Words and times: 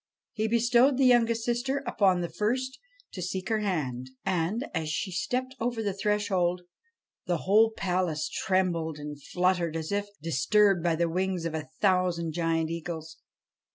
He 0.33 0.47
bestowed 0.47 0.97
the 0.97 1.05
youngest 1.05 1.43
sister 1.43 1.83
upon 1.85 2.21
the 2.21 2.29
first 2.29 2.79
to 3.13 3.21
seek 3.21 3.49
her 3.49 3.59
hand. 3.59 4.09
And, 4.25 4.65
as 4.73 4.89
she 4.89 5.11
stepped 5.11 5.53
over 5.59 5.83
the 5.83 5.93
threshold, 5.93 6.63
the 7.27 7.43
whole 7.45 7.69
palace 7.69 8.27
trembled 8.27 8.97
and 8.97 9.21
fluttered 9.21 9.75
as 9.77 9.91
if 9.91 10.07
disturbed 10.19 10.81
by 10.81 10.95
the 10.95 11.07
wings 11.07 11.45
of 11.45 11.53
a 11.53 11.67
thousand 11.81 12.31
giant 12.31 12.71
eagles. 12.71 13.17